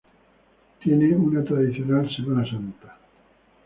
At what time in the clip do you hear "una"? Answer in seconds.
1.15-1.43